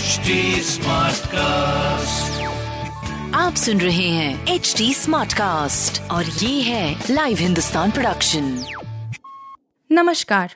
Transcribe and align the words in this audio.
HD 0.00 0.30
cast 1.26 2.42
आप 3.34 3.54
सुन 3.54 3.80
रहे 3.80 4.08
हैं 4.08 4.46
एच 4.46 4.74
डी 4.78 4.94
स्मार्ट 4.94 5.32
कास्ट 5.32 6.10
और 6.10 6.24
ये 6.24 6.62
है 6.62 7.04
लाइव 7.10 7.36
हिंदुस्तान 7.36 7.90
प्रोडक्शन 7.90 8.64
नमस्कार। 9.92 10.54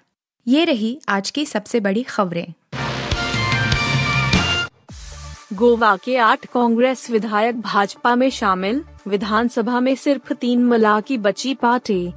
ये 0.48 0.64
रही 0.64 1.00
आज 1.08 1.30
की 1.30 1.46
सबसे 1.46 1.80
बड़ी 1.80 2.02
खबरें। 2.02 2.46
गोवा 5.52 5.96
के 5.96 6.16
आठ 6.16 6.46
कांग्रेस 6.46 7.10
विधायक 7.10 7.60
भाजपा 7.60 8.14
में 8.14 8.30
शामिल 8.30 8.84
विधानसभा 9.06 9.80
में 9.80 9.94
सिर्फ़ 9.94 10.32
तीन 10.32 10.64
मला 10.64 11.00
की 11.00 11.18
बची 11.18 11.54
पार्टी। 11.54 12.12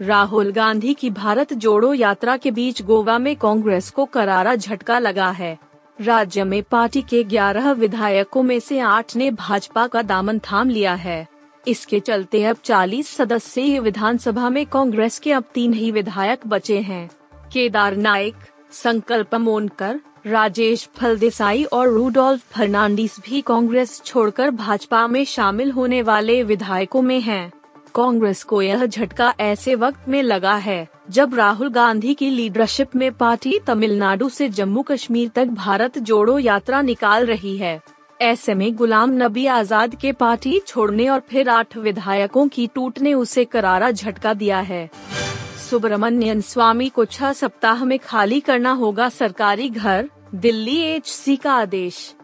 राहुल 0.00 0.52
गांधी 0.52 0.94
की 0.94 1.10
भारत 1.10 1.52
जोड़ो 1.52 1.94
यात्रा 1.94 2.36
के 2.36 2.50
बीच 2.50 2.82
गोवा 2.82 3.18
में 3.18 3.36
कांग्रेस 3.36 3.90
को 3.90 4.04
करारा 4.04 4.54
झटका 4.54 4.98
लगा 4.98 5.30
है। 5.30 5.63
राज्य 5.98 6.44
में 6.44 6.62
पार्टी 6.62 7.02
के 7.02 7.22
11 7.24 7.74
विधायकों 7.74 8.42
में 8.42 8.60
से 8.60 8.78
आठ 8.78 9.16
ने 9.16 9.30
भाजपा 9.30 9.86
का 9.86 10.02
दामन 10.02 10.38
थाम 10.38 10.70
लिया 10.70 10.94
है 10.94 11.26
इसके 11.66 12.00
चलते 12.00 12.44
अब 12.44 12.56
40 12.56 13.06
सदस्यीय 13.06 13.78
विधानसभा 13.80 14.48
में 14.48 14.66
कांग्रेस 14.66 15.18
के 15.18 15.32
अब 15.32 15.44
तीन 15.54 15.72
ही 15.72 15.90
विधायक 15.90 16.46
बचे 16.46 16.78
हैं 16.80 17.08
केदार 17.52 17.96
नाइक 17.96 18.34
संकल्प 18.72 19.34
मोनकर, 19.34 20.00
राजेश 20.26 20.88
फलदेसाई 20.96 21.64
और 21.64 21.88
रूडोल्फ 21.88 22.52
फर्नांडिस 22.52 23.18
भी 23.20 23.40
कांग्रेस 23.40 24.00
छोड़कर 24.04 24.50
भाजपा 24.50 25.06
में 25.06 25.24
शामिल 25.24 25.70
होने 25.70 26.02
वाले 26.02 26.42
विधायकों 26.42 27.02
में 27.02 27.20
हैं। 27.20 27.52
कांग्रेस 27.94 28.42
को 28.42 28.60
यह 28.62 28.84
झटका 28.86 29.32
ऐसे 29.40 29.74
वक्त 29.74 30.08
में 30.08 30.22
लगा 30.22 30.54
है, 30.54 30.86
जब 31.10 31.34
राहुल 31.34 31.68
गांधी 31.70 32.14
की 32.14 32.30
लीडरशिप 32.30 32.96
में 32.96 33.12
पार्टी 33.12 33.58
तमिलनाडु 33.66 34.28
से 34.28 34.48
जम्मू 34.48 34.82
कश्मीर 34.82 35.28
तक 35.28 35.48
भारत 35.56 35.98
जोड़ो 36.00 36.38
यात्रा 36.38 36.80
निकाल 36.82 37.26
रही 37.26 37.56
है। 37.56 37.80
ऐसे 38.20 38.54
में 38.54 38.74
गुलाम 38.76 39.12
नबी 39.12 39.46
आज़ाद 39.48 39.94
के 39.94 40.12
पार्टी 40.14 40.58
छोड़ने 40.66 41.08
और 41.08 41.22
फिर 41.30 41.48
आठ 41.48 41.76
विधायकों 41.76 42.46
की 42.48 42.66
टूट 42.74 42.98
ने 42.98 43.14
उसे 43.14 43.44
करारा 43.44 43.90
झटका 43.90 44.34
दिया 44.34 44.60
है। 44.62 44.88
सुब्रमण्यन 45.60 46.40
स्वामी 46.40 46.88
को 46.88 47.04
छह 47.04 47.32
सप्ताह 47.32 47.84
में 47.84 47.98
खाली 47.98 48.40
करना 48.40 48.72
होगा 48.72 49.08
सरकारी 49.10 49.68
घर, 49.68 50.08
दिल्ली 50.34 50.78
एचसी 50.84 51.36
का 51.36 51.52
आदेश। 51.52 52.14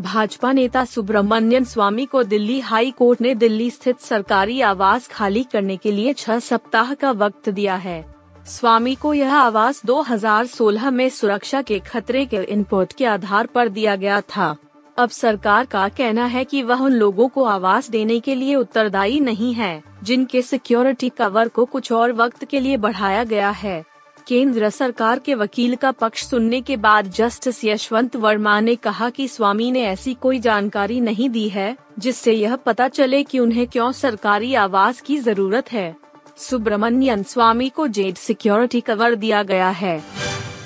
भाजपा 0.00 0.52
नेता 0.52 0.84
सुब्रमण्यन 0.84 1.64
स्वामी 1.64 2.06
को 2.06 2.22
दिल्ली 2.22 2.60
हाई 2.60 2.90
कोर्ट 2.90 3.20
ने 3.20 3.34
दिल्ली 3.34 3.70
स्थित 3.70 4.00
सरकारी 4.00 4.60
आवास 4.60 5.08
खाली 5.08 5.42
करने 5.42 5.76
के 5.76 5.92
लिए 5.92 6.12
छह 6.12 6.38
सप्ताह 6.38 6.94
का 6.94 7.10
वक्त 7.10 7.48
दिया 7.48 7.74
है। 7.74 8.04
स्वामी 8.46 8.94
को 8.94 9.14
यह 9.14 9.34
आवास 9.34 9.82
2016 9.86 10.90
में 10.90 11.08
सुरक्षा 11.08 11.62
के 11.62 11.78
खतरे 11.78 12.24
के 12.26 12.36
इनपुट 12.36 12.92
के 12.92 13.04
आधार 13.04 13.46
पर 13.46 13.68
दिया 13.68 13.96
गया 13.96 14.20
था। 14.20 14.56
अब 14.98 15.10
सरकार 15.10 15.66
का 15.66 15.88
कहना 15.88 16.24
है 16.24 16.44
कि 16.44 16.62
वह 16.62 16.80
उन 16.80 16.92
लोगों 16.92 17.28
को 17.28 17.44
आवास 17.44 17.90
देने 17.90 18.20
के 18.20 18.34
लिए 18.34 18.54
उत्तरदायी 18.54 19.20
नहीं 19.20 19.54
है, 19.54 19.82
जिनके 20.02 20.42
सिक्योरिटी 20.42 21.08
कवर 21.08 21.48
को 21.48 21.64
कुछ 21.64 21.92
और 21.92 22.12
वक्त 22.12 22.44
के 22.44 22.60
लिए 22.60 22.76
बढ़ाया 22.76 23.24
गया 23.24 23.50
है। 23.50 23.91
केंद्र 24.28 24.70
सरकार 24.70 25.18
के 25.18 25.34
वकील 25.34 25.74
का 25.76 25.90
पक्ष 25.90 26.24
सुनने 26.24 26.60
के 26.60 26.76
बाद 26.76 27.10
जस्टिस 27.10 27.64
यशवंत 27.64 28.16
वर्मा 28.16 28.60
ने 28.60 28.74
कहा 28.76 29.10
कि 29.10 29.28
स्वामी 29.28 29.70
ने 29.70 29.82
ऐसी 29.82 30.14
कोई 30.14 30.38
जानकारी 30.38 31.00
नहीं 31.00 31.30
दी 31.30 31.48
है, 31.48 31.76
जिससे 31.98 32.32
यह 32.32 32.56
पता 32.56 32.88
चले 32.88 33.22
कि 33.22 33.38
उन्हें 33.38 33.66
क्यों 33.66 33.92
सरकारी 33.92 34.54
आवास 34.54 35.00
की 35.00 35.18
ज़रूरत 35.18 35.72
है। 35.72 35.96
सुब्रमण्यन 36.36 37.22
स्वामी 37.22 37.68
को 37.68 37.86
जेड 37.88 38.14
सिक्योरिटी 38.14 38.80
कवर 38.80 39.14
दिया 39.14 39.42
गया 39.42 39.70
है। 39.70 40.02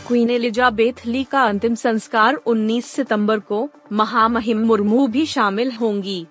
क्वीन 0.08 0.30
एलिजाबेथ 0.30 1.06
ली 1.06 1.24
का 1.24 1.42
अंतिम 1.42 1.74
संस्कार 1.74 2.34
19 2.34 2.84
सितंबर 2.84 3.38
को 3.38 3.68
महामहिम 3.92 4.66
मुर्मू 4.66 5.06
भी 5.06 5.26
शामिल 5.26 5.72
होंगी। 5.72 6.26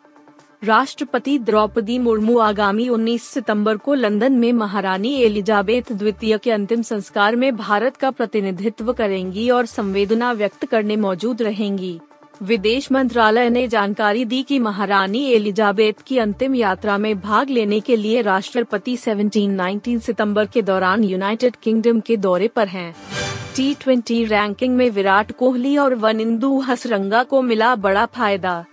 राष्ट्रपति 0.66 1.38
द्रौपदी 1.40 1.98
मुर्मू 2.00 2.38
आगामी 2.40 2.88
19 2.90 3.22
सितंबर 3.24 3.78
को 3.78 3.94
लंदन 3.94 4.34
में 4.34 4.52
महारानी 4.54 5.14
एलिजाबेथ 5.24 5.92
द्वितीय 5.92 6.38
के 6.38 6.52
अंतिम 6.52 6.82
संस्कार 6.82 7.36
में 7.36 7.56
भारत 7.56 7.98
का 7.98 8.12
प्रतिनिधित्व 8.12 8.92
करेंगी 8.94 9.50
और 9.50 9.66
संवेदना 9.66 10.32
व्यक्त 10.34 10.66
करने 10.66 10.96
मौजूद 10.98 11.42
रहेंगी 11.42 12.00
विदेश 12.44 12.92
मंत्रालय 12.92 13.50
ने 13.50 13.68
जानकारी 13.68 14.24
दी 14.26 14.42
कि 14.44 14.60
महारानी 14.60 15.24
एलिजाबेथ 15.32 16.02
की 16.08 16.18
अंतिम 16.18 16.56
यात्रा 16.56 16.98
में 16.98 17.20
भाग 17.20 17.50
लेने 17.50 17.80
के 17.80 17.96
लिए 17.96 18.22
राष्ट्रपति 18.22 18.96
17-19 18.98 20.00
सितंबर 20.00 20.46
के 20.46 20.62
दौरान 20.62 21.04
यूनाइटेड 21.04 21.56
किंगडम 21.56 22.00
के 22.00 22.18
दौरे 22.18 22.48
पर 22.48 22.68
हैं। 22.68 22.94
टी 23.58 24.24
रैंकिंग 24.26 24.76
में 24.76 24.90
विराट 24.90 25.32
कोहली 25.32 25.76
और 25.78 25.96
वनिंदु 25.98 26.60
हसरंगा 26.62 27.24
को 27.24 27.42
मिला 27.42 27.76
बड़ा 27.78 28.06
फ़ायदा 28.08 28.64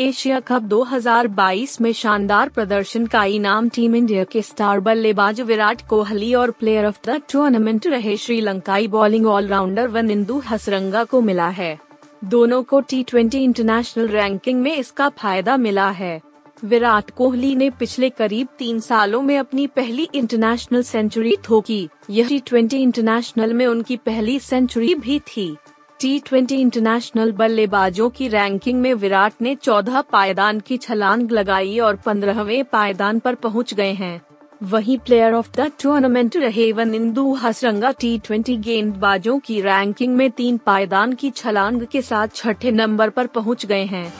एशिया 0.00 0.40
कप 0.40 0.62
2022 0.62 1.80
में 1.80 1.92
शानदार 1.92 2.48
प्रदर्शन 2.48 3.06
का 3.06 3.24
इनाम 3.24 3.68
टीम 3.68 3.96
इंडिया 3.96 4.24
के 4.24 4.42
स्टार 4.42 4.80
बल्लेबाज 4.80 5.40
विराट 5.40 5.82
कोहली 5.88 6.32
और 6.34 6.50
प्लेयर 6.50 6.86
ऑफ़ 6.86 6.98
द 7.06 7.20
टूर्नामेंट 7.32 7.86
रहे 7.86 8.16
श्रीलंकाई 8.16 8.88
बॉलिंग 8.88 9.26
ऑलराउंडर 9.26 9.88
वनिंदु 9.88 10.38
हसरंगा 10.38 11.04
को 11.04 11.20
मिला 11.20 11.48
है। 11.48 11.78
दोनों 12.24 12.62
को 12.62 12.80
टी 12.80 13.04
इंटरनेशनल 13.34 14.08
रैंकिंग 14.08 14.60
में 14.60 14.76
इसका 14.76 15.08
फ़ायदा 15.08 15.56
मिला 15.56 15.90
है। 15.90 16.20
विराट 16.64 17.10
कोहली 17.10 17.54
ने 17.54 17.70
पिछले 17.70 18.10
करीब 18.10 18.48
तीन 18.58 18.80
सालों 18.80 19.22
में 19.22 19.38
अपनी 19.38 19.66
पहली 19.66 20.08
इंटरनेशनल 20.14 20.82
सेंचुरी 20.82 21.36
ठोकी 21.44 21.88
यह 22.10 22.38
टी 22.46 22.82
इंटरनेशनल 22.82 23.52
में 23.52 23.66
उनकी 23.66 23.96
पहली 23.96 24.38
सेंचुरी 24.38 24.94
भी 24.94 25.18
थी। 25.18 25.56
टी 26.02 26.18
ट्वेंटी 26.18 26.54
इंटरनेशनल 26.54 27.30
बल्लेबाजों 27.32 28.08
की 28.10 28.28
रैंकिंग 28.28 28.80
में 28.80 28.94
विराट 28.94 29.32
ने 29.42 29.54
चौदह 29.54 30.00
पायदान 30.00 30.60
की 30.60 30.78
छलांग 30.78 31.30
लगाई 31.30 31.78
और 31.78 31.96
पंद्रहवें 31.96 32.64
पायदान 32.64 33.18
पर 33.18 33.34
पहुँच 33.34 33.74
गए 33.74 33.92
हैं। 33.92 34.20
वहीं 34.62 34.96
प्लेयर 34.98 35.34
ऑफ़ 35.34 35.50
द 35.56 35.70
टूर्नामेंट 35.82 36.36
रहे 36.36 36.70
वनिंदु 36.72 37.32
हसरंगा 37.34 37.92
टी 37.92 38.18
ट्वेंटी 38.18 38.56
गेंदबाजों 38.56 39.38
की 39.38 39.60
रैंकिंग 39.60 40.16
में 40.16 40.30
तीन 40.30 40.58
पायदान 40.58 41.12
की 41.12 41.30
छलांग 41.30 41.86
के 41.86 42.02
साथ 42.02 42.34
छठे 42.34 42.70
नंबर 42.70 43.10
पर 43.10 43.26
पहुँच 43.26 43.66
गए 43.66 43.84
हैं। 43.84 44.12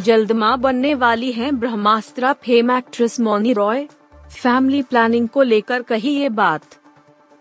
जल्द 0.00 0.32
माँ 0.32 0.58
बनने 0.58 0.94
वाली 0.96 1.32
हैं 1.32 1.58
Brahmastra 1.60 2.32
fame 2.32 2.70
actress 2.70 3.20
Mouni 3.20 3.52
Roy. 3.52 3.86
Family 4.32 4.82
planning 4.82 5.28
को 5.28 5.42
लेकर 5.42 5.82
कही 5.82 6.20
ये 6.20 6.28
बात। 6.28 6.81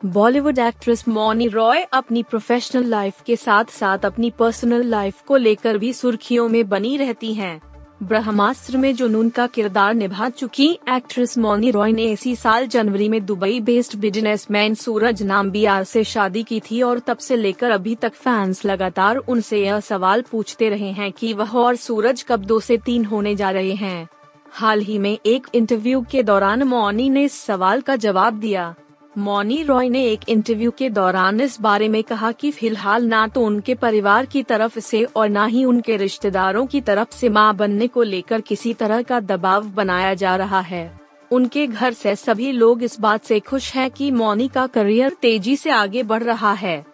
बॉलीवुड 0.05 0.59
एक्ट्रेस 0.59 1.07
मौनी 1.07 1.47
रॉय 1.47 1.81
अपनी 1.93 2.21
प्रोफेशनल 2.23 2.85
लाइफ 2.85 3.21
के 3.25 3.35
साथ 3.35 3.65
साथ 3.71 4.05
अपनी 4.05 4.29
पर्सनल 4.29 4.85
लाइफ 4.85 5.21
को 5.27 5.37
लेकर 5.37 5.77
भी 5.77 5.91
सुर्खियों 5.93 6.47
में 6.49 6.69
बनी 6.69 6.95
रहती 6.97 7.33
हैं। 7.33 7.61
ब्रह्मास्त्र 8.03 8.77
में 8.77 8.95
जुनून 8.95 9.29
का 9.29 9.45
किरदार 9.47 9.93
निभा 9.93 10.29
चुकी 10.29 10.69
एक्ट्रेस 10.89 11.37
मौनी 11.37 11.71
रॉय 11.71 11.91
ने 11.91 12.05
इसी 12.05 12.35
साल 12.35 12.67
जनवरी 12.67 13.09
में 13.09 13.25
Dubai 13.25 13.59
based 13.59 13.97
businessman 13.99 14.75
Suraj 14.75 15.23
Nambiar 15.23 15.83
से 15.83 16.03
शादी 16.03 16.43
की 16.43 16.59
थी 16.61 16.81
और 16.81 16.99
तब 16.99 17.17
से 17.17 17.35
लेकर 17.35 17.71
अभी 17.71 17.95
तक 17.95 18.13
फैंस 18.13 18.65
लगातार 18.65 19.17
उनसे 19.17 19.63
यह 19.63 19.79
सवाल 19.79 20.21
पूछते 20.21 20.69
रहे 20.69 20.91
हैं 20.91 21.11
कि 21.11 21.33
वह 21.33 21.55
और 21.57 21.75
सूरज 21.75 22.25
कब 22.29 22.45
दो 22.45 22.59
से 22.59 22.77
तीन 22.77 23.05
होने 23.05 23.35
जा 23.35 23.51
रहे 23.51 23.73
हैं 23.75 24.07
हाल 24.51 24.81
ही 24.81 24.97
में 24.99 25.17
एक 25.25 25.47
इंटरव्यू 25.55 26.01
के 26.01 26.23
दौरान 26.23 26.63
मौनी 26.63 27.09
ने 27.09 27.23
इस 27.23 27.41
सवाल 27.41 27.81
का 27.81 27.95
जवाब 27.95 28.39
दिया 28.39 28.73
मौनी 29.17 29.63
रॉय 29.63 29.89
ने 29.89 30.03
एक 30.05 30.19
इंटरव्यू 30.29 30.71
के 30.71 30.89
दौरान 30.89 31.41
इस 31.41 31.59
बारे 31.61 31.87
में 31.89 32.03
कहा 32.03 32.31
कि 32.31 32.51
फ़िलहाल 32.51 33.05
ना 33.05 33.27
तो 33.27 33.41
उनके 33.41 33.75
परिवार 33.75 34.25
की 34.25 34.43
तरफ़ 34.43 34.79
से 34.79 35.03
और 35.05 35.29
ना 35.29 35.45
ही 35.45 35.65
उनके 35.65 35.97
रिश्तेदारों 35.97 36.65
की 36.65 36.81
तरफ़ 36.81 37.15
से 37.15 37.29
माँ 37.29 37.55
बनने 37.55 37.87
को 37.87 38.03
लेकर 38.03 38.41
किसी 38.41 38.73
तरह 38.73 39.01
का 39.01 39.19
दबाव 39.19 39.67
बनाया 39.67 40.13
जा 40.13 40.35
रहा 40.35 40.59
है। 40.59 40.99
उनके 41.31 41.67
घर 41.67 41.93
से 41.93 42.15
सभी 42.15 42.51
लोग 42.51 42.83
इस 42.83 42.99
बात 42.99 43.23
से 43.23 43.39
खुश 43.39 43.73
हैं 43.73 43.89
कि 43.91 44.11
मौनी 44.11 44.47
का 44.47 44.67
करियर 44.67 45.15
तेज़ी 45.21 45.55
से 45.55 45.69
आगे 45.69 46.03
बढ़ 46.03 46.23
रहा 46.23 46.53
है। 46.53 46.85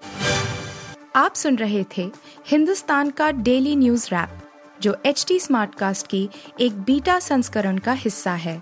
आप 1.16 1.36
सुन 1.36 1.56
रहे 1.56 1.86
थे 1.98 2.10
हिंदुस्तान 2.48 3.10
का 3.10 3.32
डेली 3.32 3.76
न्यूज़ 3.76 4.08
रैप, 4.08 4.30
जो 4.82 4.96
एच 5.06 5.26
टी 5.28 5.40
स्मार्ट 5.40 5.76
कास्ट 5.76 6.08
की 6.08 6.30
एक 6.60 6.82
बीटा 6.82 7.20
संस्करण 7.20 7.78
का 7.78 7.94
हिस्सा 7.94 8.32
है। 8.32 8.62